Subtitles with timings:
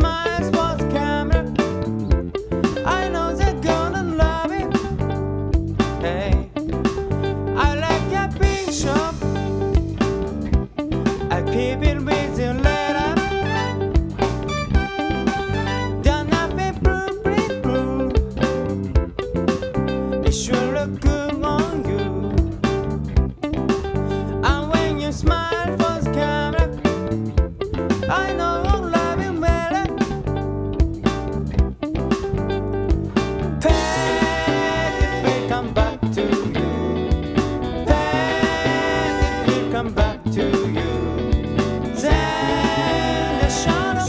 [0.00, 0.47] won't
[43.64, 44.07] shadow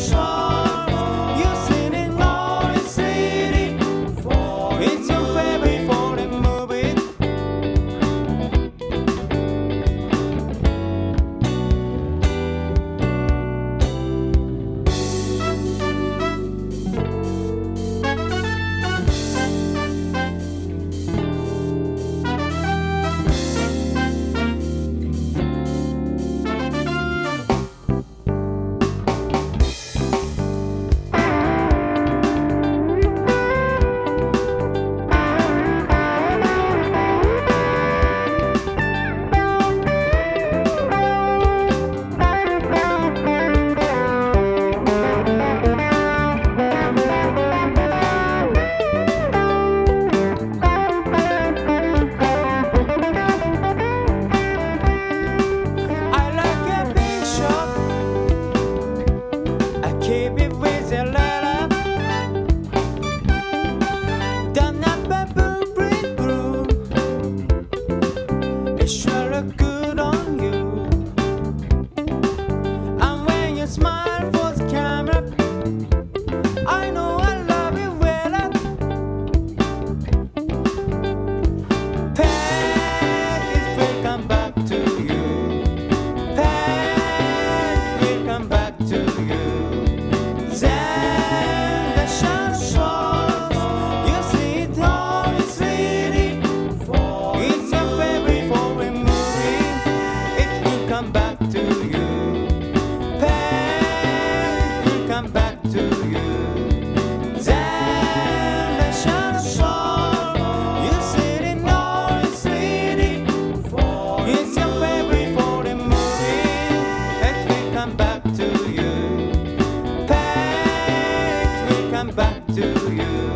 [122.55, 122.61] To
[122.91, 123.28] you?